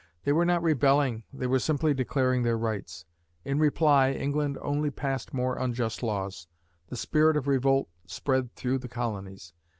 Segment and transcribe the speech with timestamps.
[0.23, 3.05] They were not rebelling, they were simply declaring their rights.
[3.45, 6.47] In reply, England only passed more unjust laws.
[6.87, 9.53] The spirit of revolt spread through the colonies.